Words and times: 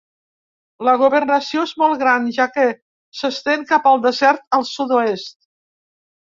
La 0.87 0.93
governació 1.01 1.65
és 1.69 1.73
molt 1.81 2.01
gran, 2.03 2.25
ja 2.37 2.47
que 2.55 2.63
s'estén 3.19 3.67
cap 3.73 3.87
al 3.93 4.03
desert 4.07 4.49
al 4.59 4.67
sud-oest. 4.71 5.39